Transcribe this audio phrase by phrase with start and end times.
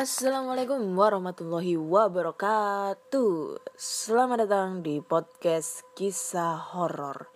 [0.00, 3.60] Assalamualaikum warahmatullahi wabarakatuh.
[3.76, 7.28] Selamat datang di podcast kisah horor.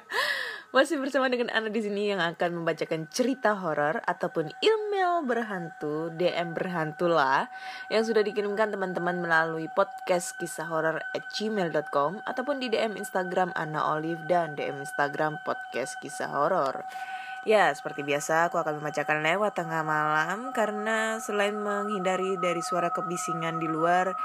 [0.72, 6.56] Masih bersama dengan Ana di sini yang akan membacakan cerita horor ataupun email berhantu, DM
[6.56, 7.52] berhantu lah
[7.92, 13.84] yang sudah dikirimkan teman-teman melalui podcast kisah horor at gmail.com ataupun di DM Instagram Ana
[13.84, 16.88] Olive dan DM Instagram podcast kisah horor.
[17.44, 23.60] Ya, seperti biasa aku akan membacakan lewat tengah malam karena selain menghindari dari suara kebisingan
[23.60, 24.16] di luar,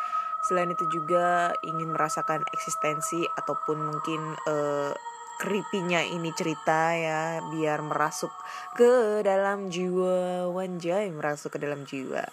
[0.47, 4.95] selain itu juga ingin merasakan eksistensi ataupun mungkin eh,
[5.37, 8.33] creepy-nya ini cerita ya biar merasuk
[8.73, 10.49] ke dalam jiwa.
[10.49, 12.25] Wanjay merasuk ke dalam jiwa.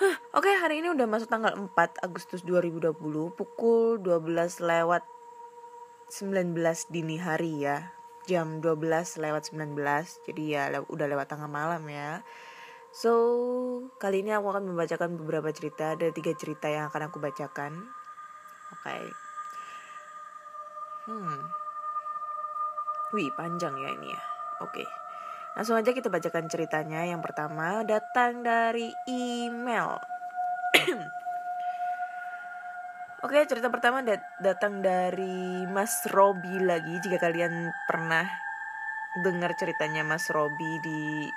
[0.00, 2.96] Hah, Oke hari ini udah masuk tanggal 4 Agustus 2020
[3.36, 5.04] pukul 12 lewat
[6.08, 6.56] 19
[6.88, 7.92] dini hari ya.
[8.24, 9.76] Jam 12 lewat 19
[10.30, 12.22] jadi ya le- udah lewat tengah malam ya.
[12.94, 13.12] So
[14.00, 15.98] kali ini aku akan membacakan beberapa cerita.
[15.98, 17.90] Ada tiga cerita yang akan aku bacakan.
[18.72, 19.29] Oke
[21.08, 21.40] Hmm.
[23.10, 24.22] Wih, panjang ya ini ya.
[24.60, 24.84] Oke.
[25.56, 27.02] Langsung aja kita bacakan ceritanya.
[27.08, 29.98] Yang pertama datang dari email.
[33.26, 36.96] Oke, cerita pertama dat- datang dari Mas Robi lagi.
[37.02, 38.24] Jika kalian pernah
[39.26, 41.28] dengar ceritanya Mas Robi di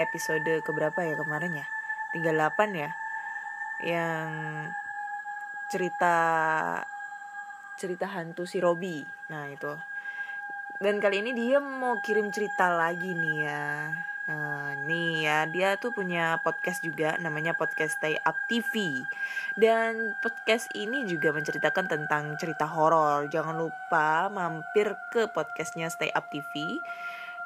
[0.00, 1.66] episode keberapa ya kemarin ya?
[2.16, 2.90] 38 ya.
[3.84, 4.30] Yang
[5.70, 6.16] cerita
[7.76, 9.04] cerita hantu si Robi.
[9.30, 9.72] Nah, itu.
[10.76, 13.92] Dan kali ini dia mau kirim cerita lagi nih ya.
[14.26, 18.98] Nah, nih ya, dia tuh punya podcast juga namanya Podcast Stay Up TV.
[19.54, 23.30] Dan podcast ini juga menceritakan tentang cerita horor.
[23.30, 26.82] Jangan lupa mampir ke podcastnya Stay Up TV.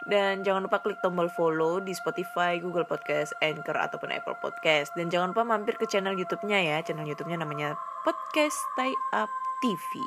[0.09, 4.97] Dan jangan lupa klik tombol follow di Spotify, Google Podcast, Anchor, ataupun Apple Podcast.
[4.97, 6.77] Dan jangan lupa mampir ke channel YouTube-nya ya.
[6.81, 9.29] Channel YouTube-nya namanya Podcast Stay Up
[9.61, 10.01] TV.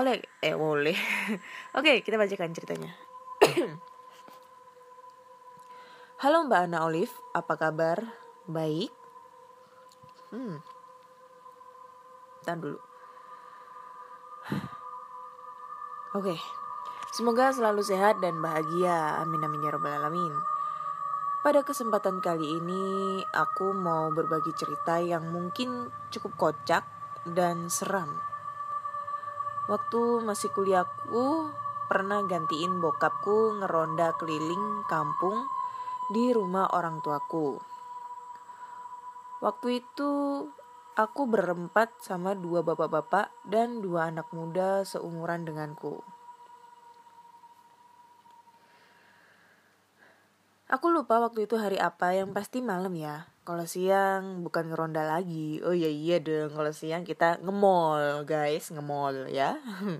[0.00, 0.96] Oleh, eh boleh.
[1.78, 2.96] Oke, kita bacakan ceritanya.
[6.24, 8.08] Halo Mbak Ana Olive, apa kabar?
[8.48, 8.88] Baik.
[10.32, 10.64] Hmm.
[12.48, 12.80] Tahan dulu.
[16.18, 16.40] Oke.
[17.12, 19.20] Semoga selalu sehat dan bahagia.
[19.20, 20.57] Amin amin ya rabbal alamin.
[21.38, 26.82] Pada kesempatan kali ini aku mau berbagi cerita yang mungkin cukup kocak
[27.30, 28.10] dan seram.
[29.70, 31.54] Waktu masih kuliahku
[31.86, 35.46] pernah gantiin bokapku ngeronda keliling kampung
[36.10, 37.62] di rumah orang tuaku.
[39.38, 40.10] Waktu itu
[40.98, 46.02] aku berempat sama dua bapak-bapak dan dua anak muda seumuran denganku.
[50.68, 53.24] Aku lupa waktu itu hari apa, yang pasti malam ya.
[53.48, 55.64] Kalau siang bukan ngeronda lagi.
[55.64, 59.56] Oh iya iya dong, kalau siang kita nge-mall, guys, nge-mall ya.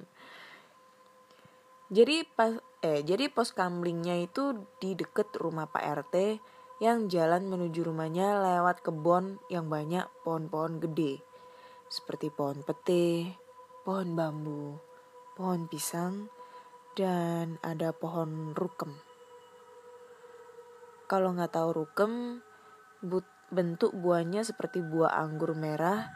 [1.96, 2.52] jadi pas
[2.84, 6.36] eh jadi pos kamlingnya itu di deket rumah Pak RT
[6.84, 11.24] yang jalan menuju rumahnya lewat kebun yang banyak pohon-pohon gede.
[11.88, 13.32] Seperti pohon pete,
[13.88, 14.76] pohon bambu,
[15.32, 16.28] pohon pisang,
[16.92, 19.07] dan ada pohon rukem.
[21.08, 22.44] Kalau nggak tahu rukem,
[23.48, 26.12] bentuk buahnya seperti buah anggur merah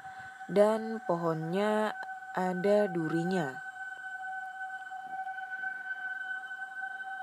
[0.53, 1.97] dan pohonnya
[2.37, 3.57] ada durinya.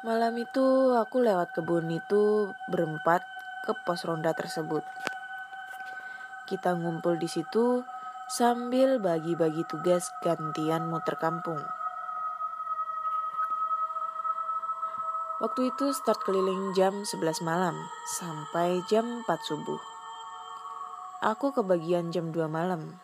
[0.01, 3.21] Malam itu aku lewat kebun itu berempat
[3.67, 4.81] ke pos ronda tersebut.
[6.49, 7.85] Kita ngumpul di situ
[8.31, 11.61] sambil bagi-bagi tugas gantian muter kampung.
[15.39, 17.71] Waktu itu start keliling jam 11 malam
[18.03, 19.79] sampai jam 4 subuh.
[21.23, 22.99] Aku kebagian jam 2 malam.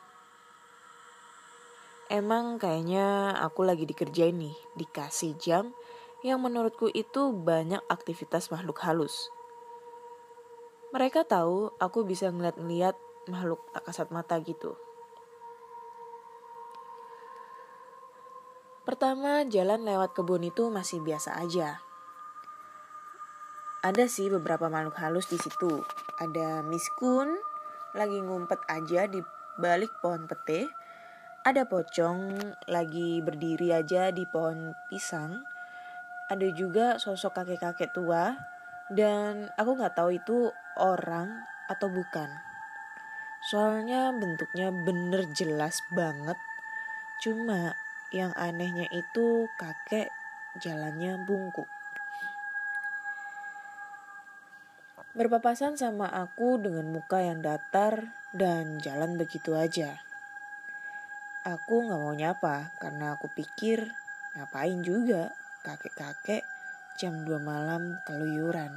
[2.11, 5.71] Emang kayaknya aku lagi dikerjain nih, dikasih jam
[6.27, 9.31] yang menurutku itu banyak aktivitas makhluk halus.
[10.91, 12.99] Mereka tahu aku bisa ngeliat-ngeliat
[13.31, 14.75] makhluk tak kasat mata gitu.
[18.83, 21.79] Pertama, jalan lewat kebun itu masih biasa aja.
[23.85, 25.85] Ada sih beberapa makhluk halus di situ.
[26.17, 27.37] Ada Miss Kun
[27.93, 29.21] lagi ngumpet aja di
[29.61, 30.73] balik pohon pete.
[31.45, 32.33] Ada pocong
[32.65, 35.37] lagi berdiri aja di pohon pisang.
[36.33, 38.33] Ada juga sosok kakek-kakek tua
[38.89, 40.49] dan aku nggak tahu itu
[40.81, 42.33] orang atau bukan.
[43.53, 46.41] Soalnya bentuknya bener jelas banget.
[47.21, 47.77] Cuma
[48.09, 50.09] yang anehnya itu kakek
[50.57, 51.75] jalannya bungkuk.
[55.15, 59.95] Berpapasan sama aku dengan muka yang datar dan jalan begitu aja.
[61.47, 63.95] Aku gak mau nyapa karena aku pikir
[64.35, 65.31] ngapain juga
[65.63, 66.44] kakek-kakek
[67.00, 68.75] jam 2 malam keluyuran.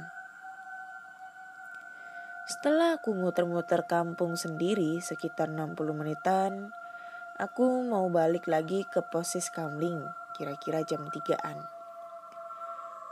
[2.47, 6.71] Setelah aku muter-muter kampung sendiri sekitar 60 menitan,
[7.35, 10.07] aku mau balik lagi ke posis kamling
[10.39, 11.78] kira-kira jam 3-an.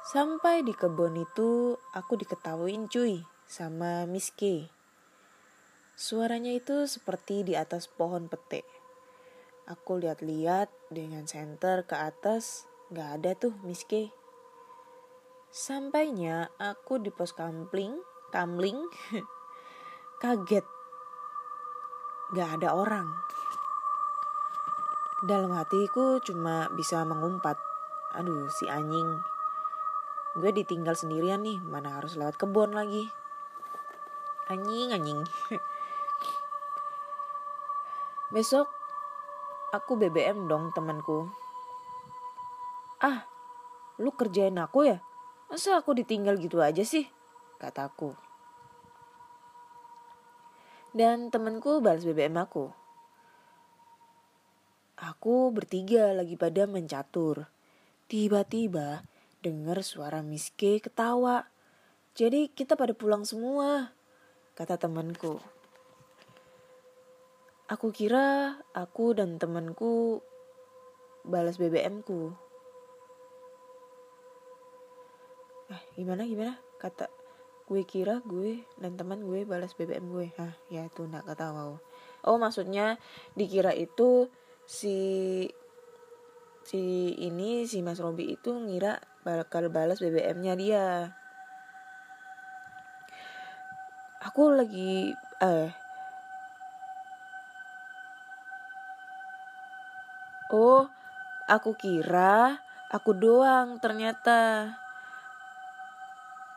[0.07, 4.71] Sampai di kebun itu aku diketawain cuy sama Miss K.
[6.00, 8.63] Suaranya itu seperti di atas pohon pete.
[9.68, 14.07] Aku lihat-lihat dengan senter ke atas, gak ada tuh Miss K.
[15.51, 18.00] Sampainya aku di pos kampling,
[18.31, 18.80] kamling,
[20.24, 20.63] kaget.
[22.31, 23.12] Gak ada orang.
[25.27, 27.60] Dalam hatiku cuma bisa mengumpat.
[28.15, 29.36] Aduh si anjing
[30.38, 33.10] gue ditinggal sendirian nih mana harus lewat kebun lagi.
[34.48, 35.22] Anjing anjing.
[38.34, 38.69] Besok
[39.74, 41.25] aku BBM dong temanku.
[43.01, 43.25] Ah
[43.98, 45.01] lu kerjain aku ya?
[45.50, 47.10] Masa aku ditinggal gitu aja sih?
[47.57, 48.13] Kataku.
[50.94, 52.69] Dan temanku balas BBM aku.
[54.98, 57.50] Aku bertiga lagi pada mencatur.
[58.10, 59.06] Tiba-tiba
[59.47, 61.47] dengar suara Miss K ketawa.
[62.11, 63.95] Jadi kita pada pulang semua,
[64.59, 65.39] kata temanku.
[67.71, 70.19] Aku kira aku dan temanku
[71.23, 72.35] balas BBM-ku.
[75.71, 76.59] Eh, gimana gimana?
[76.79, 77.07] Kata
[77.67, 80.27] gue kira gue dan teman gue balas BBM gue.
[80.39, 81.75] Hah, ya itu nggak kata wow.
[82.23, 82.95] Oh, maksudnya
[83.35, 84.31] dikira itu
[84.63, 84.95] si
[86.67, 90.88] si ini si Mas Robi itu ngira bakal balas BBM-nya dia.
[94.24, 95.12] Aku lagi
[95.44, 95.69] eh.
[100.47, 100.88] Oh,
[101.51, 104.71] aku kira aku doang ternyata.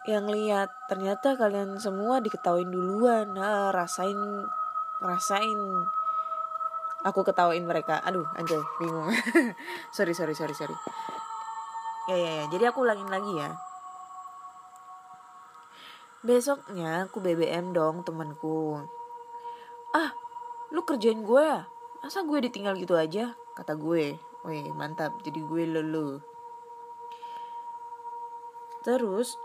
[0.07, 3.35] Yang lihat ternyata kalian semua diketawain duluan.
[3.35, 4.47] Nah, rasain
[5.03, 5.61] rasain.
[7.03, 7.99] Aku ketawain mereka.
[8.07, 9.11] Aduh anjay bingung.
[9.97, 10.77] Sorry sorry sorry sorry
[12.11, 12.45] ya ya ya.
[12.51, 13.55] Jadi aku ulangin lagi ya.
[16.27, 18.83] Besoknya aku BBM dong temanku.
[19.95, 20.11] Ah
[20.75, 21.47] lu kerjain gue?
[21.47, 21.65] Ya
[22.03, 23.39] masa gue ditinggal gitu aja?
[23.55, 24.19] Kata gue.
[24.43, 25.15] Wih mantap.
[25.23, 26.21] Jadi gue lulu
[28.81, 29.37] terus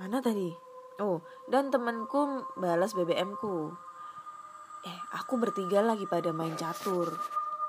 [0.00, 0.56] mana tadi?
[0.96, 3.68] Oh dan temanku balas BBM ku.
[4.80, 7.12] Eh aku bertiga lagi pada main catur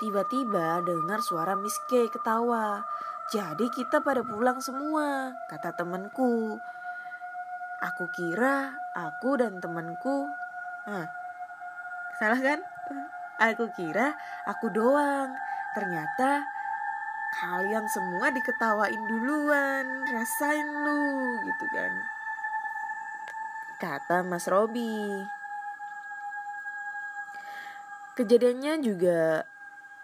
[0.01, 2.81] Tiba-tiba dengar suara Miss K ketawa.
[3.29, 6.57] Jadi kita pada pulang semua, kata temanku.
[7.85, 10.25] Aku kira aku dan temanku,
[10.89, 11.05] nah,
[12.17, 12.59] salah kan?
[13.45, 14.17] Aku kira
[14.49, 15.37] aku doang.
[15.77, 16.45] Ternyata
[17.37, 21.93] kalian semua diketawain duluan, rasain lu gitu kan.
[23.77, 25.25] Kata Mas Robi.
[28.13, 29.47] Kejadiannya juga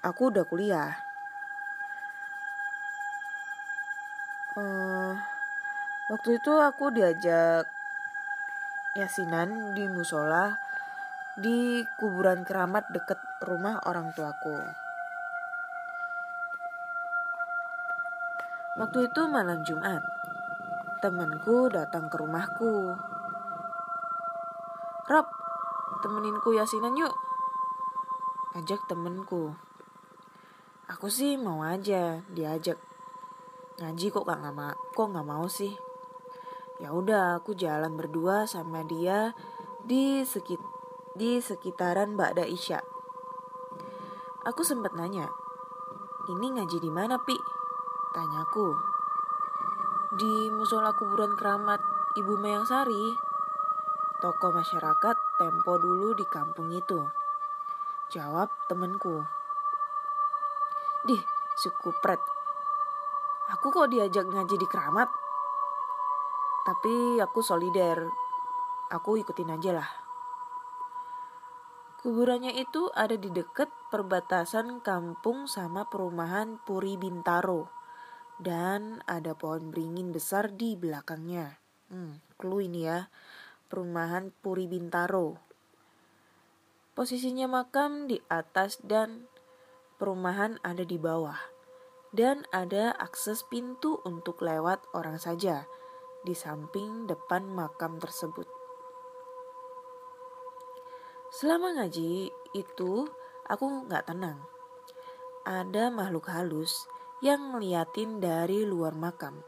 [0.02, 0.92] aku udah kuliah.
[4.58, 5.14] Uh,
[6.10, 7.70] waktu itu aku diajak
[8.98, 10.58] yasinan di musola
[11.38, 14.58] di kuburan keramat deket rumah orang tuaku.
[18.78, 20.02] Waktu itu malam Jumat,
[21.02, 22.94] temanku datang ke rumahku.
[25.10, 25.28] Rob,
[26.02, 27.14] temeninku yasinan yuk.
[28.58, 29.67] Ajak temenku.
[30.88, 32.80] Aku sih mau aja diajak
[33.78, 35.76] ngaji kok gak ma kok nggak mau sih.
[36.80, 39.36] Ya udah aku jalan berdua sama dia
[39.84, 40.64] di sekit
[41.18, 42.80] di sekitaran Ba'da Isya.
[44.48, 45.28] Aku sempat nanya,
[46.32, 47.36] ini ngaji di mana pi?
[48.16, 48.68] Tanyaku.
[50.16, 51.84] Di musola kuburan keramat
[52.16, 53.12] Ibu Mayang Sari,
[54.24, 57.04] toko masyarakat tempo dulu di kampung itu.
[58.08, 59.37] Jawab temenku.
[61.06, 61.22] Dih,
[61.60, 62.18] si kupret.
[63.54, 65.08] Aku kok diajak ngaji di keramat?
[66.66, 68.10] Tapi aku solider.
[68.90, 69.90] Aku ikutin aja lah.
[72.02, 77.72] Kuburannya itu ada di dekat perbatasan kampung sama perumahan Puri Bintaro.
[78.38, 81.58] Dan ada pohon beringin besar di belakangnya.
[81.90, 83.08] Hmm, clue ini ya.
[83.72, 85.40] Perumahan Puri Bintaro.
[86.94, 89.30] Posisinya makam di atas dan
[89.98, 91.38] perumahan ada di bawah.
[92.14, 95.68] Dan ada akses pintu untuk lewat orang saja
[96.24, 98.48] di samping depan makam tersebut.
[101.28, 102.94] Selama ngaji itu
[103.52, 104.40] aku nggak tenang.
[105.44, 106.88] Ada makhluk halus
[107.20, 109.44] yang ngeliatin dari luar makam.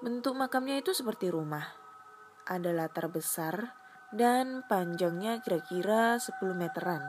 [0.00, 1.66] Bentuk makamnya itu seperti rumah.
[2.48, 3.74] Ada latar besar
[4.14, 7.02] dan panjangnya kira-kira 10 meteran.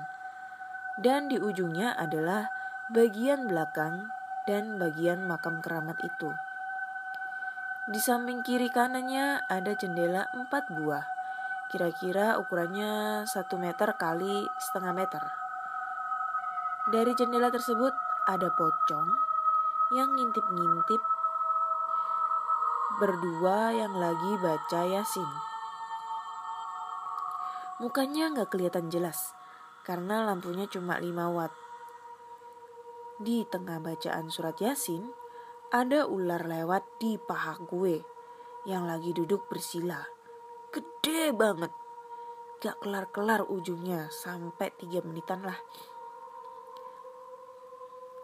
[1.00, 2.52] Dan di ujungnya adalah
[2.92, 4.12] bagian belakang
[4.50, 6.34] dan bagian makam keramat itu.
[7.88, 11.22] Di samping kiri kanannya ada jendela empat buah
[11.72, 15.24] Kira-kira ukurannya 1 meter kali setengah meter.
[16.92, 17.96] Dari jendela tersebut
[18.28, 19.08] ada pocong
[19.96, 21.00] yang ngintip-ngintip
[23.00, 25.32] berdua yang lagi baca yasin.
[27.80, 29.32] Mukanya nggak kelihatan jelas
[29.82, 31.54] karena lampunya cuma 5 watt.
[33.22, 35.06] Di tengah bacaan surat yasin,
[35.70, 38.02] ada ular lewat di paha gue
[38.66, 40.02] yang lagi duduk bersila.
[40.74, 41.74] Gede banget.
[42.62, 45.58] Gak kelar-kelar ujungnya sampai tiga menitan lah.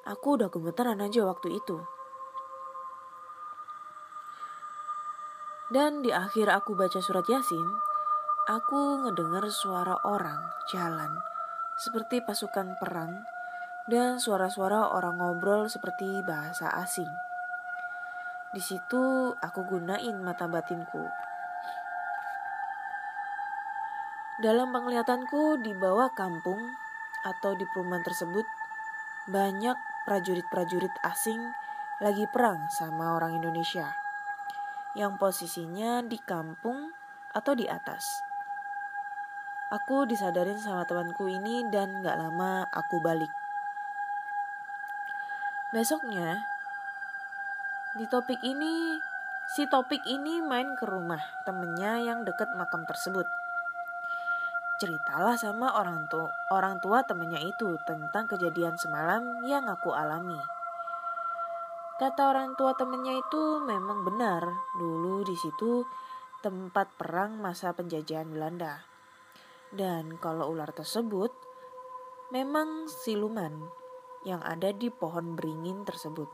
[0.05, 1.77] Aku udah gemeteran aja waktu itu.
[5.67, 7.65] Dan di akhir aku baca surat yasin
[8.47, 10.39] aku ngedengar suara orang
[10.71, 11.11] jalan
[11.77, 13.24] seperti pasukan perang
[13.88, 17.10] dan suara-suara orang ngobrol seperti bahasa asing.
[18.51, 21.05] Di situ aku gunain mata batinku
[24.38, 26.62] Dalam penglihatanku di bawah kampung
[27.25, 28.46] atau di perumahan tersebut
[29.29, 31.41] banyak prajurit-prajurit asing
[32.00, 33.89] lagi perang sama orang Indonesia
[34.93, 36.93] yang posisinya di kampung
[37.34, 38.26] atau di atas.
[39.67, 43.31] Aku disadarin sama temanku ini dan gak lama aku balik.
[45.75, 46.39] Besoknya,
[48.00, 48.95] di topik ini,
[49.55, 53.27] si topik ini main ke rumah temennya yang deket makam tersebut
[54.77, 60.38] ceritalah sama orang tua orang tua temennya itu tentang kejadian semalam yang aku alami.
[61.97, 64.45] Kata orang tua temennya itu memang benar,
[64.77, 65.81] dulu di situ
[66.45, 68.96] tempat perang masa penjajahan Belanda.
[69.71, 71.31] Dan kalau ular tersebut
[72.31, 73.67] memang siluman
[74.24, 76.27] yang ada di pohon beringin tersebut.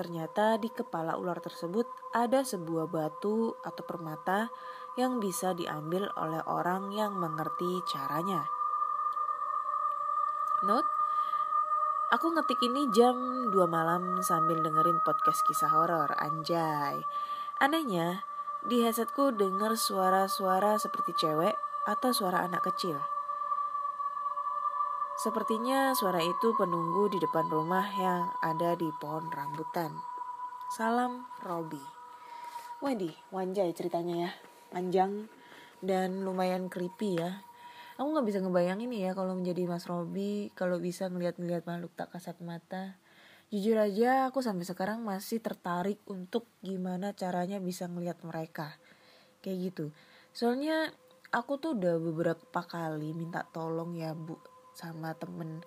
[0.00, 1.84] Ternyata di kepala ular tersebut
[2.16, 4.48] ada sebuah batu atau permata
[4.96, 8.48] yang bisa diambil oleh orang yang mengerti caranya.
[10.64, 10.88] Note,
[12.16, 13.16] aku ngetik ini jam
[13.52, 17.04] 2 malam sambil dengerin podcast kisah horor, anjay.
[17.60, 18.24] Anehnya,
[18.64, 22.96] di headsetku denger suara-suara seperti cewek atau suara anak kecil.
[25.20, 29.92] Sepertinya suara itu penunggu di depan rumah yang ada di pohon rambutan.
[30.72, 31.82] Salam Robi.
[32.80, 34.30] Waduh, wanjai ceritanya ya
[34.70, 35.28] panjang
[35.82, 37.42] dan lumayan creepy ya
[38.00, 42.40] aku nggak bisa ngebayangin ya kalau menjadi Mas Robi kalau bisa ngeliat-ngeliat makhluk tak kasat
[42.40, 42.96] mata
[43.52, 48.78] jujur aja aku sampai sekarang masih tertarik untuk gimana caranya bisa ngeliat mereka
[49.44, 49.92] kayak gitu
[50.32, 50.94] soalnya
[51.30, 54.38] aku tuh udah beberapa kali minta tolong ya bu
[54.74, 55.62] sama temen.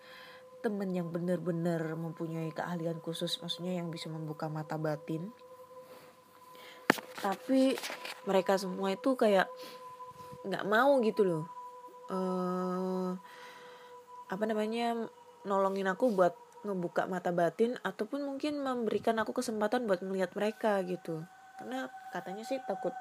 [0.64, 5.28] Temen yang bener-bener mempunyai keahlian khusus maksudnya yang bisa membuka mata batin.
[7.20, 7.76] Tapi
[8.24, 9.52] mereka semua itu kayak
[10.48, 11.44] nggak mau gitu loh.
[12.08, 13.16] Uh,
[14.32, 15.08] apa namanya
[15.44, 21.28] nolongin aku buat ngebuka mata batin ataupun mungkin memberikan aku kesempatan buat melihat mereka gitu.
[21.60, 22.96] Karena katanya sih takut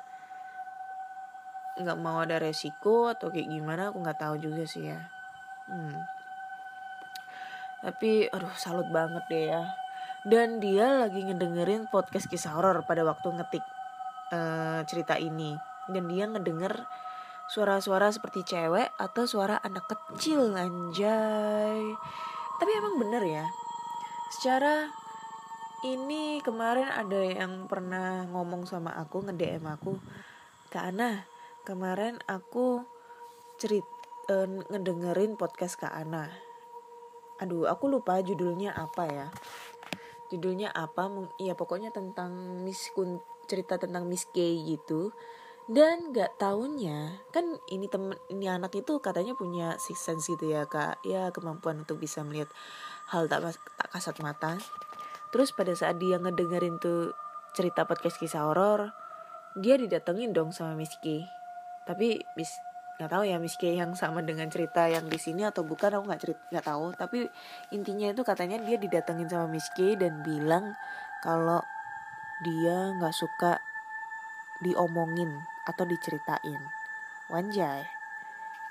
[1.79, 5.00] nggak mau ada resiko atau kayak gimana aku nggak tahu juga sih ya.
[5.71, 5.95] Hmm.
[7.83, 9.62] tapi aduh salut banget deh ya.
[10.23, 13.64] Dan dia lagi ngedengerin podcast kisah horor pada waktu ngetik
[14.31, 15.59] uh, cerita ini.
[15.91, 16.87] Dan dia ngedenger
[17.50, 21.83] suara-suara seperti cewek atau suara anak kecil anjay.
[22.62, 23.47] Tapi emang bener ya.
[24.38, 24.87] Secara
[25.83, 29.99] ini kemarin ada yang pernah ngomong sama aku nge-DM aku
[30.71, 31.32] Kak Ana
[31.62, 32.83] kemarin aku
[33.59, 33.87] cerit
[34.26, 36.26] eh, ngedengerin podcast Kak Ana.
[37.38, 39.26] Aduh, aku lupa judulnya apa ya.
[40.31, 41.07] Judulnya apa?
[41.38, 45.14] Iya, pokoknya tentang Miss Kun cerita tentang Miss K gitu.
[45.71, 50.66] Dan nggak taunya kan ini temen ini anak itu katanya punya six sense gitu ya
[50.66, 52.50] kak ya kemampuan untuk bisa melihat
[53.14, 54.59] hal tak tak kasat mata
[55.31, 57.14] terus pada saat dia ngedengerin tuh
[57.54, 58.90] cerita podcast kisah horor
[59.54, 61.23] dia didatengin dong sama Miss K
[61.83, 62.53] tapi Miss
[63.01, 66.05] nggak tahu ya Miss K yang sama dengan cerita yang di sini atau bukan aku
[66.07, 66.87] nggak cerita nggak tahu.
[66.95, 67.19] Tapi
[67.75, 70.77] intinya itu katanya dia didatengin sama Miss K dan bilang
[71.25, 71.65] kalau
[72.47, 73.59] dia nggak suka
[74.62, 76.62] diomongin atau diceritain.
[77.27, 77.83] Wanjay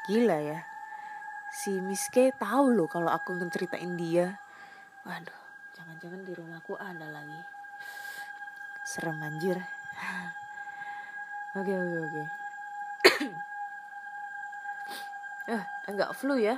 [0.07, 0.59] gila ya.
[1.51, 4.39] Si Miss K tahu loh kalau aku ngeceritain dia.
[5.03, 5.41] Waduh
[5.75, 7.41] jangan-jangan di rumahku ada lagi.
[8.87, 9.59] Serem anjir.
[11.51, 12.40] Oke oke oke
[15.51, 16.55] eh enggak flu ya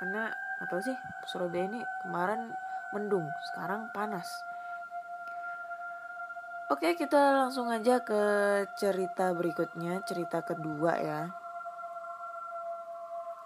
[0.00, 0.32] karena
[0.64, 0.96] atau sih
[1.28, 2.48] Surabaya ini kemarin
[2.96, 4.26] mendung sekarang panas
[6.72, 8.24] Oke, kita langsung aja ke
[8.80, 11.28] cerita berikutnya, cerita kedua ya.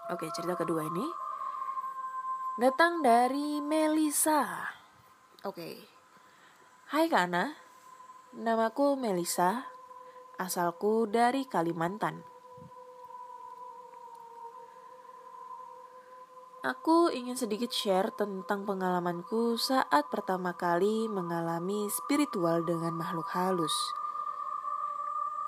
[0.07, 1.03] Oke, cerita kedua ini
[2.57, 4.71] datang dari Melisa.
[5.43, 5.83] Oke.
[6.95, 7.59] Hai Kana,
[8.39, 9.67] namaku Melisa,
[10.39, 12.38] asalku dari Kalimantan.
[16.69, 23.73] Aku ingin sedikit share tentang pengalamanku saat pertama kali mengalami spiritual dengan makhluk halus.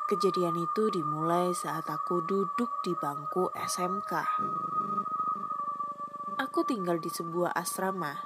[0.10, 4.12] Kejadian itu dimulai saat aku duduk di bangku SMK.
[6.42, 8.18] Aku tinggal di sebuah asrama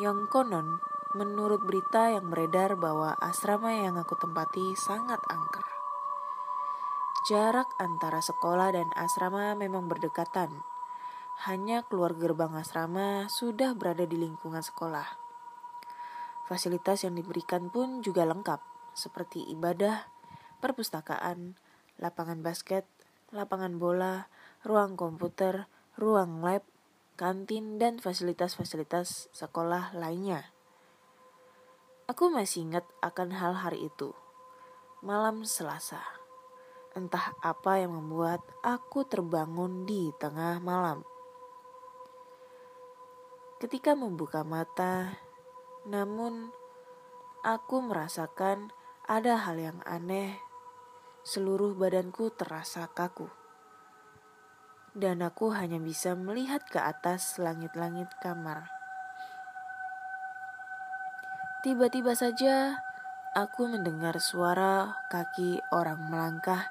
[0.00, 0.80] yang konon
[1.12, 5.68] menurut berita yang beredar bahwa asrama yang aku tempati sangat angker.
[7.28, 10.71] Jarak antara sekolah dan asrama memang berdekatan
[11.48, 15.06] hanya keluar gerbang asrama sudah berada di lingkungan sekolah.
[16.46, 18.60] Fasilitas yang diberikan pun juga lengkap,
[18.92, 20.06] seperti ibadah,
[20.60, 21.56] perpustakaan,
[21.96, 22.84] lapangan basket,
[23.32, 24.28] lapangan bola,
[24.62, 25.66] ruang komputer,
[25.96, 26.62] ruang lab,
[27.16, 30.52] kantin, dan fasilitas-fasilitas sekolah lainnya.
[32.10, 34.12] Aku masih ingat akan hal hari itu.
[35.00, 36.02] Malam Selasa.
[36.92, 41.00] Entah apa yang membuat aku terbangun di tengah malam.
[43.62, 45.22] Ketika membuka mata,
[45.86, 46.50] namun
[47.46, 48.74] aku merasakan
[49.06, 50.34] ada hal yang aneh.
[51.22, 53.30] Seluruh badanku terasa kaku,
[54.98, 58.66] dan aku hanya bisa melihat ke atas langit-langit kamar.
[61.62, 62.82] Tiba-tiba saja
[63.30, 66.66] aku mendengar suara kaki orang melangkah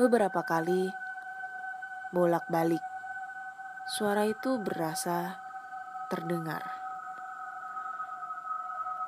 [0.00, 0.88] beberapa kali
[2.16, 2.80] bolak-balik.
[3.84, 5.41] Suara itu berasa
[6.12, 6.60] terdengar.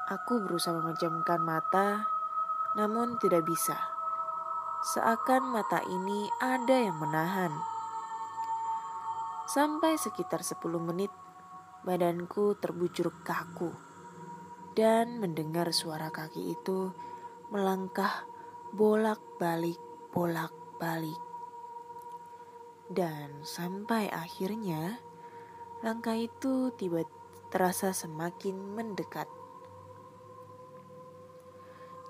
[0.09, 2.09] Aku berusaha memejamkan mata,
[2.81, 3.77] namun tidak bisa.
[4.97, 7.53] Seakan mata ini ada yang menahan.
[9.45, 11.13] Sampai sekitar 10 menit,
[11.85, 13.69] badanku terbujur kaku
[14.73, 16.89] dan mendengar suara kaki itu
[17.53, 18.25] melangkah
[18.73, 19.77] bolak-balik,
[20.09, 21.21] bolak-balik.
[22.89, 25.04] Dan sampai akhirnya
[25.85, 27.05] langkah itu tiba
[27.53, 29.29] terasa semakin mendekat.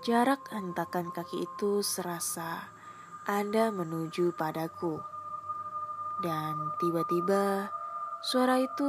[0.06, 2.70] Jarak hentakan kaki itu serasa
[3.26, 5.02] ada menuju padaku.
[6.22, 7.66] Dan tiba-tiba
[8.22, 8.86] suara itu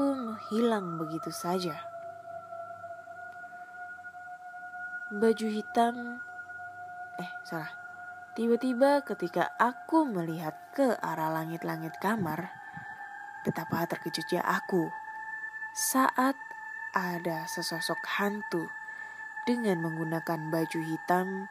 [0.54, 1.82] hilang begitu saja.
[5.10, 6.22] Baju hitam
[7.18, 7.74] eh salah.
[8.38, 12.52] Tiba-tiba ketika aku melihat ke arah langit-langit kamar,
[13.46, 14.90] betapa terkejutnya aku
[15.78, 16.34] saat
[16.98, 18.66] ada sesosok hantu
[19.46, 21.46] dengan menggunakan baju hitam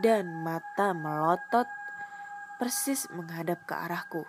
[0.00, 1.68] dan mata melotot
[2.56, 4.24] persis menghadap ke arahku.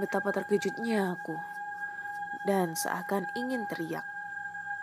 [0.00, 1.36] Betapa terkejutnya aku
[2.48, 4.06] dan seakan ingin teriak,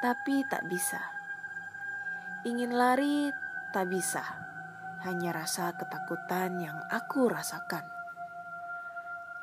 [0.04, 1.02] tapi tak bisa.
[2.46, 3.32] Ingin lari,
[3.74, 4.22] tak bisa.
[5.02, 7.95] Hanya rasa ketakutan yang aku rasakan.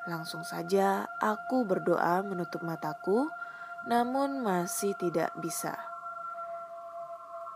[0.06, 3.30] Langsung saja aku berdoa menutup mataku,
[3.86, 5.78] namun masih tidak bisa.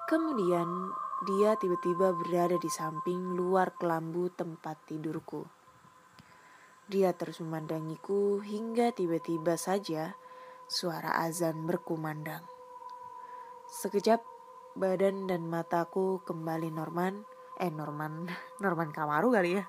[0.06, 0.66] Kemudian
[1.26, 5.42] dia tiba-tiba berada di samping luar kelambu tempat tidurku.
[6.86, 10.14] Dia terus memandangiku hingga tiba-tiba saja
[10.70, 12.46] suara azan berkumandang.
[13.66, 14.22] Sekejap
[14.78, 17.26] badan dan mataku kembali normal,
[17.58, 18.28] eh Norman
[18.62, 19.64] Norman Kamaru kali ya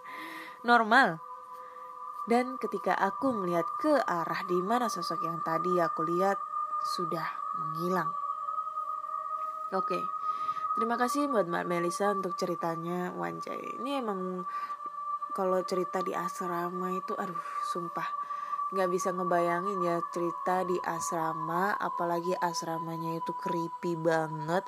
[0.65, 1.26] normal
[2.27, 6.37] dan ketika aku melihat ke arah di mana sosok yang tadi aku lihat
[6.83, 7.25] sudah
[7.57, 8.11] menghilang.
[9.71, 10.03] Oke
[10.77, 14.45] terima kasih buat Mbak Melisa untuk ceritanya Wanjai ini emang
[15.33, 18.05] kalau cerita di asrama itu aduh sumpah.
[18.73, 24.67] Nggak bisa ngebayangin ya cerita di asrama apalagi asramanya itu creepy banget.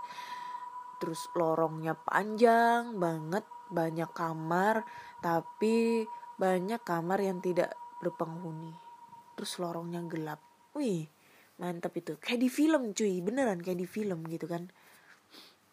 [0.97, 4.85] Terus lorongnya panjang banget banyak kamar
[5.21, 6.09] tapi
[6.39, 8.71] banyak kamar yang tidak berpenghuni.
[9.35, 10.39] Terus lorongnya gelap.
[10.71, 11.11] Wih
[11.59, 12.15] mantap itu.
[12.15, 13.19] Kayak di film cuy.
[13.19, 14.71] Beneran kayak di film gitu kan.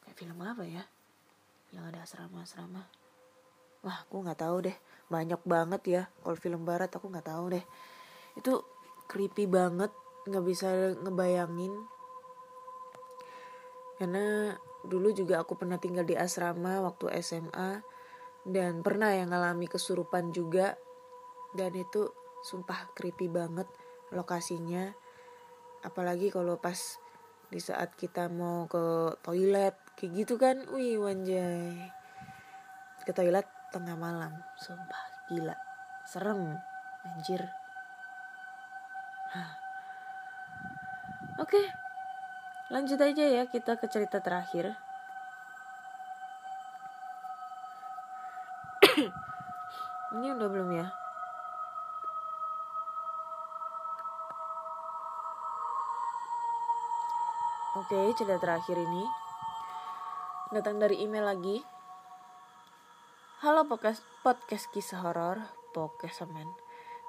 [0.03, 0.83] Kayak film apa ya?
[1.71, 2.83] Yang ada asrama-asrama.
[3.87, 4.77] Wah aku nggak tahu deh.
[5.07, 6.03] Banyak banget ya.
[6.27, 7.65] Kalau film barat aku nggak tahu deh.
[8.35, 8.67] Itu
[9.07, 9.95] creepy banget.
[10.27, 11.73] Nggak bisa ngebayangin.
[14.03, 14.53] Karena
[14.83, 17.96] dulu juga aku pernah tinggal di asrama waktu SMA
[18.47, 20.79] dan pernah yang ngalami kesurupan juga.
[21.51, 22.07] Dan itu
[22.47, 23.67] sumpah creepy banget
[24.15, 24.95] lokasinya.
[25.83, 26.79] Apalagi kalau pas
[27.47, 30.63] di saat kita mau ke toilet kayak gitu kan.
[30.71, 31.91] Wih wanjay.
[33.03, 34.31] Ke toilet tengah malam.
[34.59, 35.55] Sumpah gila.
[36.07, 36.55] Serem
[37.03, 37.43] anjir.
[41.37, 41.61] Oke,
[42.73, 44.86] lanjut aja ya kita ke cerita terakhir.
[50.15, 50.87] Ini udah belum ya?
[57.75, 59.03] Oke, cerita terakhir ini
[60.55, 61.59] datang dari email lagi.
[63.43, 65.43] Halo podcast podcast kisah horor,
[65.75, 66.55] podcast semen.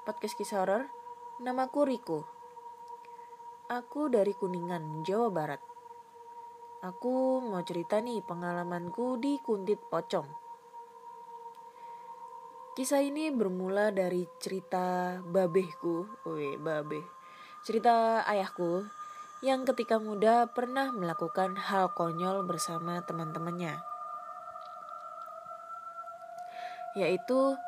[0.02, 0.90] Podcast kisah horor,
[1.38, 2.26] namaku Riko.
[3.70, 5.62] Aku dari Kuningan, Jawa Barat.
[6.82, 10.47] Aku mau cerita nih pengalamanku di Kuntit Pocong.
[12.78, 17.02] Kisah ini bermula dari cerita babehku, weh babeh.
[17.66, 18.86] Cerita ayahku
[19.42, 23.82] yang ketika muda pernah melakukan hal konyol bersama teman-temannya.
[26.94, 27.58] Yaitu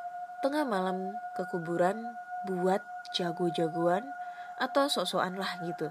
[0.46, 2.06] tengah malam ke kuburan
[2.46, 4.06] buat jago-jagoan
[4.62, 5.90] atau sok-sokan lah gitu.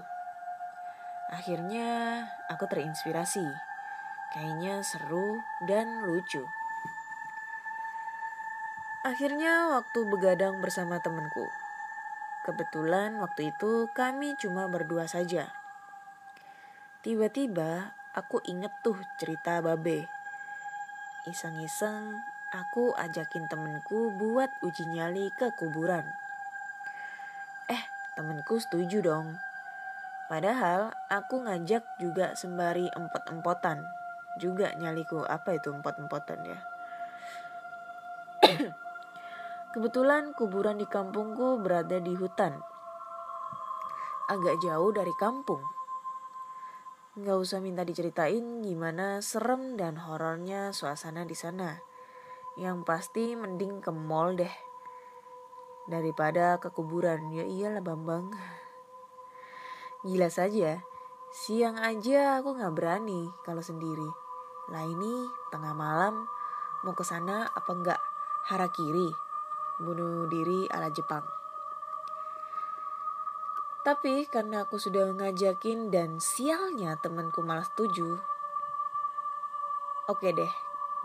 [1.28, 3.44] Akhirnya aku terinspirasi.
[4.32, 6.40] Kayaknya seru dan lucu.
[9.10, 11.50] Akhirnya waktu begadang bersama temanku.
[12.46, 15.50] Kebetulan waktu itu kami cuma berdua saja.
[17.02, 20.06] Tiba-tiba aku inget tuh cerita babe.
[21.26, 22.22] Iseng-iseng
[22.54, 26.06] aku ajakin temenku buat uji nyali ke kuburan.
[27.66, 27.82] Eh,
[28.14, 29.34] temenku setuju dong.
[30.30, 33.82] Padahal aku ngajak juga sembari empot-empotan.
[34.38, 36.62] Juga nyaliku, apa itu empot-empotan ya?
[39.70, 42.58] Kebetulan kuburan di kampungku berada di hutan.
[44.26, 45.62] Agak jauh dari kampung.
[47.14, 51.78] Nggak usah minta diceritain gimana serem dan horornya suasana di sana.
[52.58, 54.50] Yang pasti mending ke mall deh.
[55.86, 57.30] Daripada ke kuburan.
[57.30, 58.34] Ya iyalah Bambang.
[60.02, 60.82] Gila saja.
[61.30, 64.10] Siang aja aku nggak berani kalau sendiri.
[64.74, 66.26] Lah ini tengah malam
[66.82, 68.00] mau ke sana apa enggak
[68.50, 69.29] harakiri
[69.80, 71.24] bunuh diri ala Jepang.
[73.80, 78.20] Tapi karena aku sudah ngajakin dan sialnya temanku malah setuju.
[80.04, 80.52] Oke deh,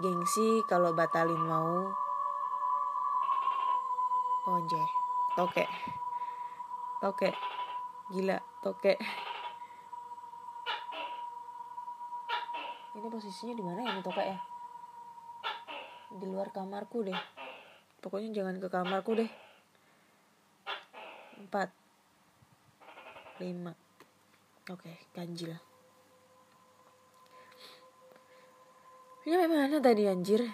[0.04, 1.88] gengsi kalau batalin mau.
[4.46, 4.84] Onje,
[5.40, 5.64] toke.
[7.00, 7.32] Toke.
[8.12, 9.00] Gila, toke.
[12.96, 14.40] Ini posisinya di mana ya ini toke ya?
[16.12, 17.35] Di luar kamarku deh.
[18.06, 19.32] Pokoknya jangan ke kamarku deh.
[21.42, 21.74] Empat.
[23.42, 23.74] Lima.
[24.70, 25.58] Oke, ganjil.
[29.26, 30.46] Ini mana tadi anjir?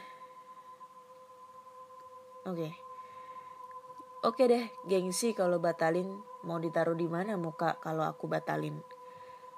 [2.48, 2.72] Oke.
[4.24, 6.08] Oke deh, gengsi kalau batalin
[6.48, 8.80] mau ditaruh di mana muka kalau aku batalin.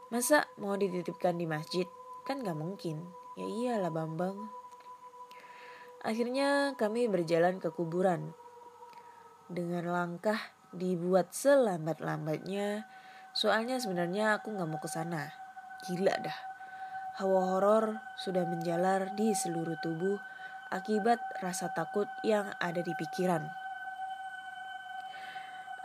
[0.09, 1.85] Masa mau dititipkan di masjid?
[2.25, 3.05] Kan gak mungkin.
[3.37, 4.62] Ya iyalah Bambang.
[6.03, 8.35] Akhirnya kami berjalan ke kuburan.
[9.47, 12.83] Dengan langkah dibuat selambat-lambatnya,
[13.31, 15.31] soalnya sebenarnya aku nggak mau ke sana.
[15.87, 16.39] Gila dah.
[17.23, 17.85] Hawa horor
[18.19, 20.19] sudah menjalar di seluruh tubuh
[20.75, 23.47] akibat rasa takut yang ada di pikiran.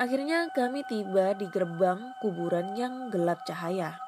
[0.02, 4.02] Akhirnya kami tiba di gerbang kuburan yang gelap cahaya.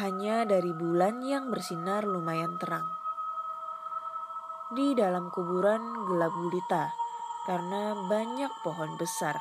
[0.00, 3.01] Hanya dari bulan yang bersinar lumayan terang.
[4.72, 6.88] Di dalam kuburan gelap gulita
[7.44, 9.36] karena banyak pohon besar.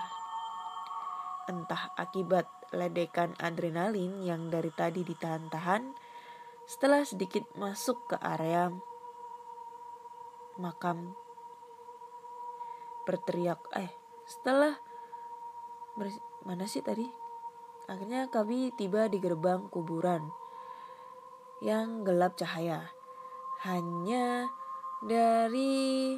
[1.48, 5.96] Entah akibat ledekan adrenalin yang dari tadi ditahan-tahan,
[6.67, 8.72] setelah sedikit masuk ke area
[10.60, 11.15] makam
[13.08, 13.91] berteriak eh
[14.30, 14.78] setelah
[16.46, 17.08] mana sih tadi
[17.89, 20.30] akhirnya kami tiba di gerbang kuburan
[21.65, 22.94] yang gelap cahaya
[23.65, 24.48] hanya
[25.06, 26.18] dari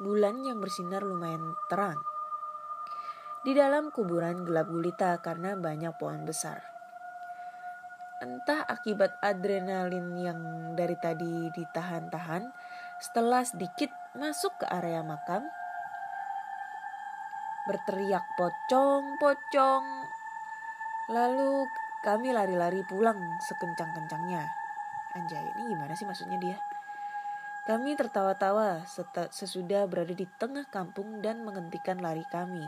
[0.00, 2.00] bulan yang bersinar lumayan terang
[3.44, 6.60] di dalam kuburan gelap gulita karena banyak pohon besar
[8.20, 10.40] entah akibat adrenalin yang
[10.76, 12.52] dari tadi ditahan-tahan
[13.00, 15.40] setelah sedikit masuk ke area makam,
[17.64, 19.84] berteriak pocong, pocong.
[21.08, 21.64] Lalu
[22.04, 24.59] kami lari-lari pulang sekencang-kencangnya.
[25.10, 26.58] Anjay, ini gimana sih maksudnya dia?
[27.66, 28.86] Kami tertawa-tawa
[29.30, 32.64] sesudah berada di tengah kampung dan menghentikan lari kami.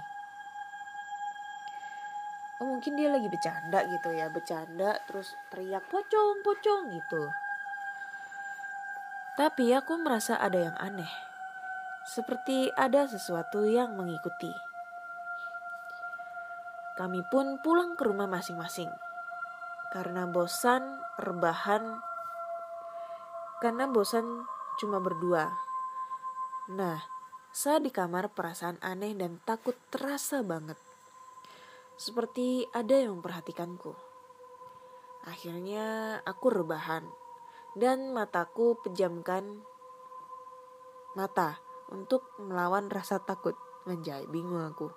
[2.63, 7.23] Oh mungkin dia lagi bercanda gitu ya, bercanda terus teriak pocong, pocong gitu.
[9.35, 11.09] Tapi aku merasa ada yang aneh.
[12.07, 14.51] Seperti ada sesuatu yang mengikuti.
[16.95, 18.93] Kami pun pulang ke rumah masing-masing.
[19.91, 22.12] Karena bosan, rebahan.
[23.63, 24.43] Karena bosan
[24.83, 25.55] cuma berdua.
[26.75, 26.99] Nah,
[27.55, 30.75] saat di kamar perasaan aneh dan takut terasa banget.
[31.95, 33.95] Seperti ada yang memperhatikanku.
[35.31, 37.07] Akhirnya aku rebahan
[37.79, 39.63] dan mataku pejamkan
[41.15, 41.63] mata
[41.95, 43.55] untuk melawan rasa takut.
[43.83, 44.91] Menjai, bingung aku.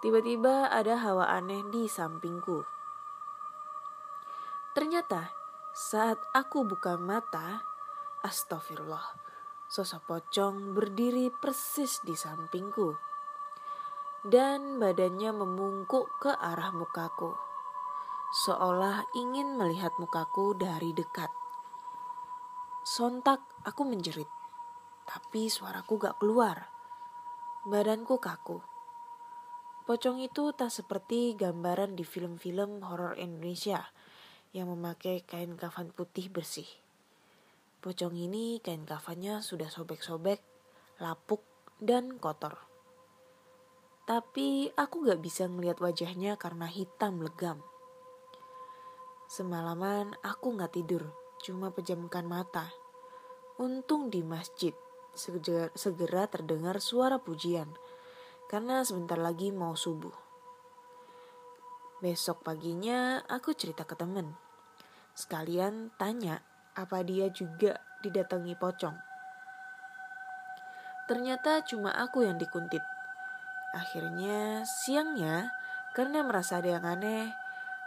[0.00, 2.64] Tiba-tiba ada hawa aneh di sampingku.
[4.72, 5.43] Ternyata
[5.74, 7.58] saat aku buka mata,
[8.22, 9.18] astagfirullah,
[9.66, 12.94] sosok pocong berdiri persis di sampingku.
[14.22, 17.54] Dan badannya memungkuk ke arah mukaku
[18.34, 21.30] seolah ingin melihat mukaku dari dekat.
[22.82, 24.26] Sontak aku menjerit,
[25.06, 26.66] tapi suaraku gak keluar.
[27.62, 28.58] Badanku kaku.
[29.86, 33.86] Pocong itu tak seperti gambaran di film-film horor Indonesia
[34.54, 36.70] yang memakai kain kafan putih bersih.
[37.82, 40.38] Pocong ini kain kafannya sudah sobek-sobek,
[41.02, 41.42] lapuk,
[41.82, 42.56] dan kotor.
[44.06, 47.58] Tapi aku gak bisa melihat wajahnya karena hitam legam.
[49.26, 51.10] Semalaman aku gak tidur,
[51.42, 52.70] cuma pejamkan mata.
[53.58, 54.72] Untung di masjid
[55.18, 57.74] segera, segera terdengar suara pujian,
[58.46, 60.14] karena sebentar lagi mau subuh.
[62.04, 64.43] Besok paginya aku cerita ke temen.
[65.14, 66.42] Sekalian tanya
[66.74, 68.98] apa dia juga didatangi pocong.
[71.06, 72.82] Ternyata cuma aku yang dikuntit.
[73.74, 75.54] Akhirnya siangnya
[75.94, 77.30] karena merasa ada yang aneh,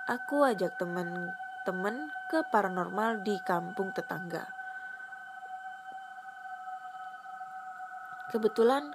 [0.07, 1.95] aku ajak teman-teman
[2.31, 4.47] ke paranormal di kampung tetangga.
[8.31, 8.91] Kebetulan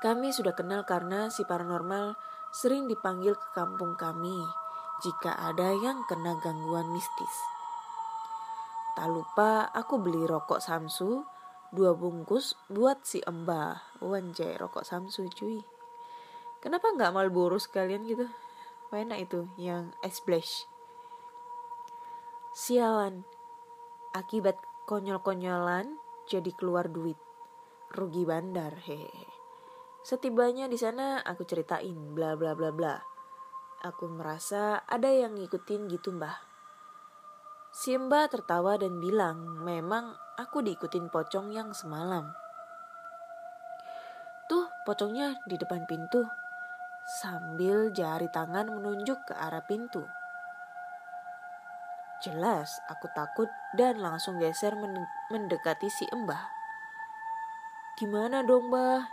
[0.00, 2.16] kami sudah kenal karena si paranormal
[2.52, 4.44] sering dipanggil ke kampung kami
[5.00, 7.53] jika ada yang kena gangguan mistis.
[8.94, 11.26] Tak lupa aku beli rokok Samsu
[11.74, 13.98] dua bungkus buat si Embah.
[13.98, 15.58] Wanjay rokok Samsu cuy.
[16.62, 18.30] Kenapa nggak Marlboro sekalian gitu?
[18.98, 20.70] enak itu yang splash
[22.54, 23.26] sialan
[24.14, 24.54] akibat
[24.86, 25.98] konyol-konyolan
[26.30, 27.18] jadi keluar duit
[27.90, 29.10] rugi bandar hehe
[30.06, 32.94] setibanya di sana aku ceritain bla bla bla bla
[33.82, 36.53] aku merasa ada yang ngikutin gitu mbah
[37.74, 42.30] si mbah tertawa dan bilang memang aku diikutin pocong yang semalam
[44.46, 46.22] tuh pocongnya di depan pintu
[47.18, 50.06] sambil jari tangan menunjuk ke arah pintu.
[52.22, 54.72] Jelas aku takut dan langsung geser
[55.28, 56.48] mendekati si embah.
[58.00, 59.04] Gimana dong mbah?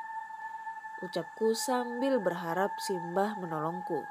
[1.01, 4.05] Ucapku sambil berharap si mbah menolongku.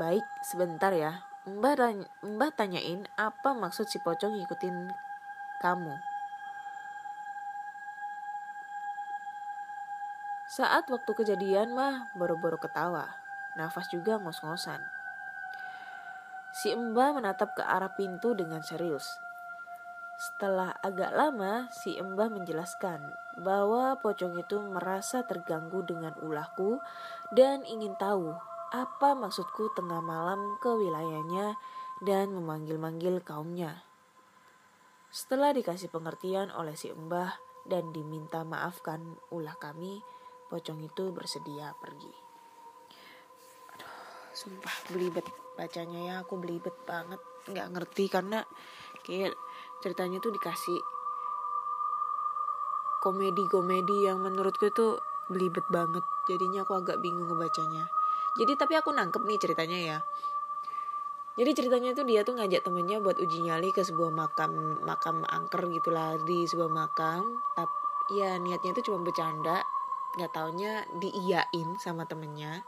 [0.00, 1.27] Baik, sebentar ya.
[1.48, 4.92] Mbah, tanya, mbah tanyain apa maksud si pocong ngikutin
[5.64, 5.96] kamu.
[10.44, 13.08] Saat waktu kejadian mah baru-baru ketawa,
[13.56, 14.84] nafas juga ngos-ngosan.
[16.52, 19.08] Si Emba menatap ke arah pintu dengan serius.
[20.20, 23.08] Setelah agak lama, si Emba menjelaskan
[23.40, 26.82] bahwa pocong itu merasa terganggu dengan ulahku
[27.32, 28.36] dan ingin tahu
[28.68, 31.56] apa maksudku tengah malam ke wilayahnya
[32.04, 33.82] dan memanggil-manggil kaumnya.
[35.08, 37.32] Setelah dikasih pengertian oleh si Mbah
[37.64, 40.04] dan diminta maafkan ulah kami,
[40.52, 42.12] pocong itu bersedia pergi.
[43.72, 43.96] Aduh,
[44.36, 45.24] sumpah belibet
[45.56, 48.44] bacanya ya, aku belibet banget, nggak ngerti karena
[49.00, 49.32] kayak
[49.80, 50.78] ceritanya tuh dikasih
[53.00, 55.00] komedi-komedi yang menurutku itu
[55.32, 56.04] belibet banget.
[56.28, 57.97] Jadinya aku agak bingung ngebacanya.
[58.36, 59.98] Jadi tapi aku nangkep nih ceritanya ya.
[61.38, 65.70] Jadi ceritanya tuh dia tuh ngajak temennya buat uji nyali ke sebuah makam makam angker
[65.70, 67.22] gitulah di sebuah makam.
[67.54, 69.62] Tapi ya niatnya itu cuma bercanda.
[70.18, 72.66] Nggak taunya diiyain sama temennya.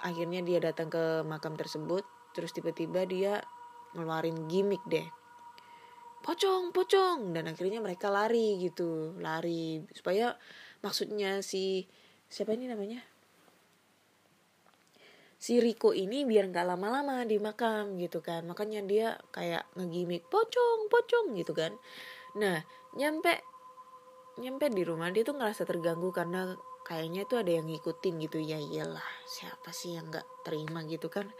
[0.00, 2.08] Akhirnya dia datang ke makam tersebut.
[2.32, 3.44] Terus tiba-tiba dia
[3.92, 5.04] ngeluarin gimmick deh.
[6.24, 7.36] Pocong, pocong.
[7.36, 9.12] Dan akhirnya mereka lari gitu.
[9.20, 9.84] Lari.
[9.92, 10.32] Supaya
[10.80, 11.84] maksudnya si...
[12.26, 12.98] Siapa ini namanya?
[15.46, 18.42] Si Riko ini biar nggak lama-lama di makam gitu kan.
[18.50, 21.70] Makanya dia kayak ngegimik pocong pocong gitu kan.
[22.34, 22.66] Nah
[22.98, 23.46] nyampe
[24.42, 28.42] nyampe di rumah dia tuh ngerasa terganggu karena kayaknya tuh ada yang ngikutin gitu.
[28.42, 30.82] Ya iyalah siapa sih yang nggak terima?
[30.82, 31.30] gitu kan.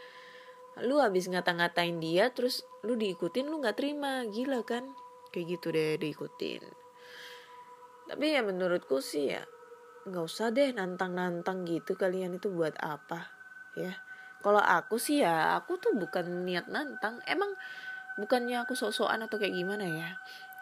[0.86, 4.22] Lu habis ngata-ngatain dia terus lu diikutin lu nggak terima.
[4.30, 4.86] Gila kan?
[5.34, 6.62] Kayak gitu deh diikutin.
[8.06, 9.42] Tapi ya menurutku sih ya
[10.06, 13.35] nggak usah deh nantang-nantang gitu kalian itu buat apa
[13.76, 13.92] ya.
[14.40, 17.20] Kalau aku sih ya aku tuh bukan niat nantang.
[17.28, 17.52] Emang
[18.16, 20.08] bukannya aku sok-sokan atau kayak gimana ya?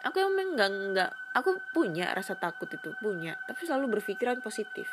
[0.05, 3.39] Aku emang nggak nggak aku punya rasa takut itu punya.
[3.47, 4.91] Tapi selalu berpikiran positif.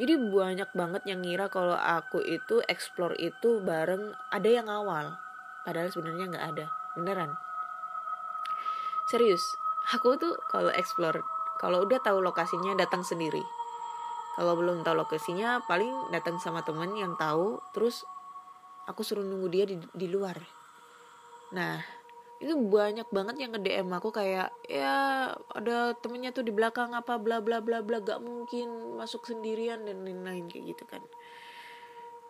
[0.00, 5.20] Jadi banyak banget yang ngira kalau aku itu explore itu bareng ada yang awal
[5.66, 6.66] padahal sebenarnya nggak ada.
[6.96, 7.36] Beneran.
[9.12, 9.42] Serius
[9.90, 11.20] aku tuh kalau explore
[11.60, 13.40] kalau udah tahu lokasinya datang sendiri
[14.40, 18.08] kalau belum tahu lokasinya paling datang sama temen yang tahu terus
[18.88, 20.40] aku suruh nunggu dia di, di luar.
[21.52, 21.76] Nah
[22.40, 27.20] itu banyak banget yang nge DM aku kayak ya ada temennya tuh di belakang apa
[27.20, 31.04] bla bla bla bla gak mungkin masuk sendirian dan lain-lain kayak gitu kan.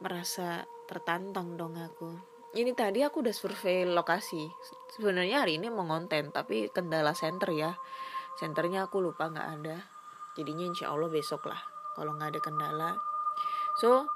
[0.03, 2.11] Merasa tertantang dong aku.
[2.59, 4.51] Ini tadi aku udah survei lokasi.
[4.99, 7.79] Sebenarnya hari ini mau konten tapi kendala center ya.
[8.35, 9.79] Centernya aku lupa nggak ada.
[10.35, 12.91] Jadinya insya Allah besok lah kalau nggak ada kendala.
[13.77, 14.09] So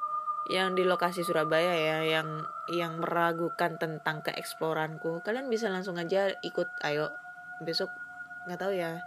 [0.48, 6.68] yang di lokasi Surabaya ya yang yang meragukan tentang keeksploranku kalian bisa langsung aja ikut.
[6.80, 7.12] Ayo
[7.60, 7.92] besok
[8.48, 9.04] nggak tahu ya.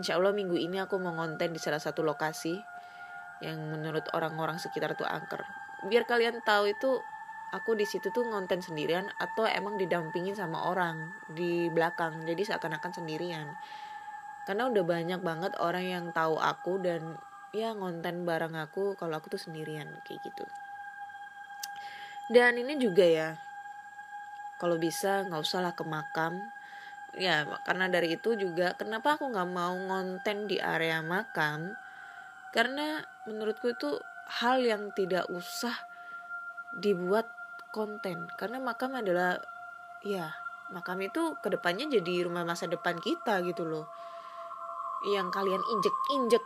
[0.00, 2.56] Insya Allah minggu ini aku mau ngonten di salah satu lokasi
[3.44, 5.44] yang menurut orang-orang sekitar tuh angker.
[5.84, 6.96] Biar kalian tahu itu
[7.54, 12.24] aku di situ tuh ngonten sendirian atau emang didampingin sama orang di belakang.
[12.26, 13.52] Jadi seakan-akan sendirian.
[14.44, 17.16] Karena udah banyak banget orang yang tahu aku dan
[17.54, 20.42] ya ngonten bareng aku kalau aku tuh sendirian kayak gitu.
[22.26, 23.28] Dan ini juga ya
[24.58, 26.34] kalau bisa nggak usah lah ke makam.
[27.14, 31.78] Ya karena dari itu juga kenapa aku nggak mau ngonten di area makam?
[32.50, 32.98] Karena
[33.30, 34.02] menurutku itu
[34.42, 35.78] hal yang tidak usah
[36.74, 37.30] dibuat
[37.70, 38.26] konten.
[38.34, 39.38] Karena makam adalah
[40.02, 40.34] ya
[40.74, 43.86] makam itu ke depannya jadi rumah masa depan kita gitu loh.
[45.06, 46.44] Yang kalian injek injek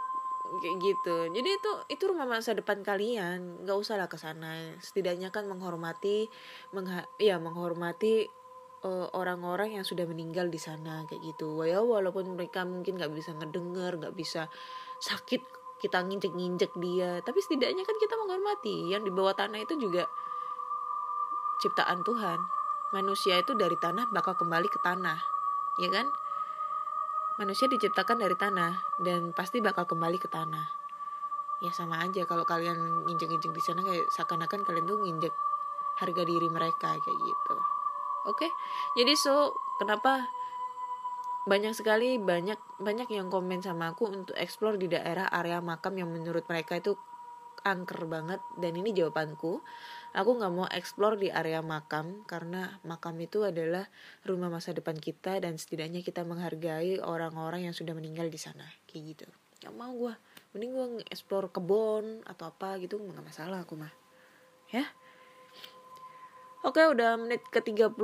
[0.61, 1.17] kayak gitu.
[1.33, 3.63] Jadi itu itu rumah masa depan kalian.
[3.65, 4.77] Nggak usah lah ke sana.
[4.81, 6.27] Setidaknya kan menghormati
[6.73, 8.27] mengha ya menghormati
[8.79, 9.11] orang
[9.43, 11.67] orang-orang yang sudah meninggal di sana kayak gitu.
[11.67, 14.47] Ya walaupun mereka mungkin nggak bisa ngedenger nggak bisa
[15.03, 15.43] sakit
[15.79, 17.19] kita nginjek-nginjek dia.
[17.23, 18.91] Tapi setidaknya kan kita menghormati.
[18.91, 20.07] Yang di bawah tanah itu juga
[21.63, 22.39] ciptaan Tuhan.
[22.95, 25.19] Manusia itu dari tanah bakal kembali ke tanah.
[25.79, 26.09] Ya kan
[27.39, 30.67] manusia diciptakan dari tanah dan pasti bakal kembali ke tanah.
[31.63, 35.35] Ya sama aja kalau kalian nginjek-nginjek di sana kayak seakan-akan kalian tuh nginjek
[35.99, 37.57] harga diri mereka kayak gitu.
[38.27, 38.47] Oke.
[38.47, 38.51] Okay?
[38.99, 40.27] Jadi so kenapa
[41.49, 46.13] banyak sekali banyak banyak yang komen sama aku untuk explore di daerah area makam yang
[46.13, 46.93] menurut mereka itu
[47.65, 49.65] angker banget dan ini jawabanku
[50.17, 53.89] aku nggak mau explore di area makam karena makam itu adalah
[54.25, 58.65] rumah masa depan kita dan setidaknya kita menghargai orang-orang yang sudah meninggal di sana.
[58.89, 59.27] Kayak gitu.
[59.65, 60.15] Nggak mau gue
[60.57, 63.93] mending gue explore kebon atau apa gitu nggak masalah aku mah.
[64.73, 64.89] Ya?
[66.67, 67.95] Oke udah menit ke 34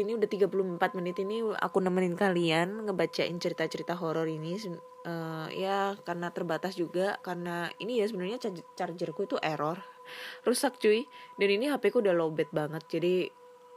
[0.00, 4.56] ini udah 34 menit ini aku nemenin kalian ngebacain cerita-cerita horor ini.
[5.02, 8.38] Uh, ya karena terbatas juga karena ini ya sebenarnya
[8.78, 9.82] chargerku itu error
[10.48, 11.04] rusak cuy.
[11.38, 13.28] Dan ini HP ku udah lowbat banget jadi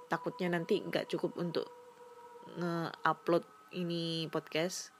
[0.07, 1.65] takutnya nanti nggak cukup untuk
[2.57, 4.93] nge-upload ini podcast.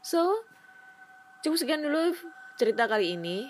[0.00, 0.42] So
[1.44, 2.16] cukup sekian dulu
[2.56, 3.46] cerita kali ini.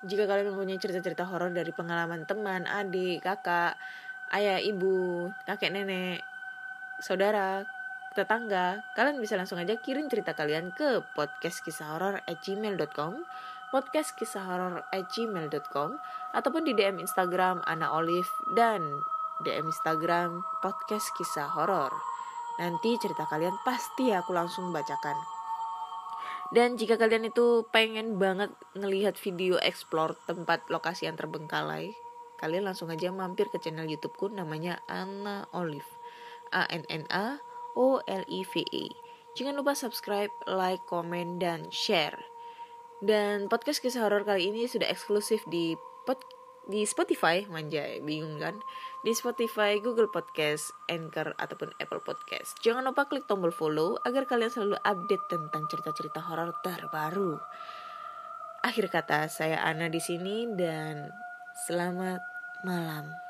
[0.00, 3.76] Jika kalian mempunyai cerita-cerita horor dari pengalaman teman, adik, kakak,
[4.32, 6.24] ayah, ibu, kakek, nenek,
[7.04, 7.68] saudara,
[8.16, 13.22] tetangga, kalian bisa langsung aja kirim cerita kalian ke podcast kisah horor at gmail.com
[13.70, 15.96] podcast kisah horor gmail.com
[16.34, 18.82] ataupun di DM Instagram Ana Olive dan
[19.46, 21.94] DM Instagram podcast kisah horor.
[22.60, 25.16] Nanti cerita kalian pasti aku langsung bacakan.
[26.50, 31.94] Dan jika kalian itu pengen banget ngelihat video explore tempat lokasi yang terbengkalai,
[32.42, 36.00] kalian langsung aja mampir ke channel YouTubeku namanya Anna Olive.
[36.50, 37.38] A N N A
[37.78, 38.90] O L I V E.
[39.38, 42.18] Jangan lupa subscribe, like, komen, dan share.
[43.00, 45.72] Dan podcast kisah horor kali ini sudah eksklusif di
[46.04, 46.20] pod,
[46.68, 48.60] di Spotify, manjai, bingung kan?
[49.00, 52.60] Di Spotify, Google Podcast, Anchor ataupun Apple Podcast.
[52.60, 57.40] Jangan lupa klik tombol follow agar kalian selalu update tentang cerita-cerita horor terbaru.
[58.60, 61.08] Akhir kata, saya Ana di sini dan
[61.64, 62.20] selamat
[62.68, 63.29] malam.